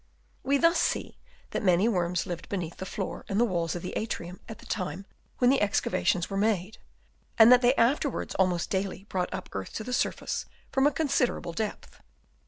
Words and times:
We 0.41 0.57
thus 0.57 0.79
see 0.79 1.19
that 1.51 1.61
many 1.61 1.87
worms 1.87 2.25
lived 2.25 2.49
beneath 2.49 2.77
the 2.77 2.87
floor 2.87 3.23
and 3.29 3.39
the 3.39 3.45
walls 3.45 3.75
of 3.75 3.83
the 3.83 3.93
atrium 3.95 4.39
at 4.49 4.57
the 4.57 4.65
time 4.65 5.05
when 5.37 5.51
the 5.51 5.61
excavations 5.61 6.27
were 6.27 6.37
made; 6.37 6.79
and 7.37 7.51
that 7.51 7.61
they 7.61 7.75
afterwards 7.75 8.33
almost 8.33 8.71
daily 8.71 9.03
brought 9.09 9.31
up 9.31 9.49
earth 9.53 9.73
to 9.73 9.83
the 9.83 9.93
surface 9.93 10.45
from 10.71 10.87
a 10.87 10.91
considerable 10.91 11.53
depth. 11.53 12.01